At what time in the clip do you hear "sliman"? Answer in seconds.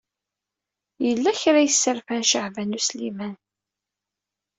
2.87-3.35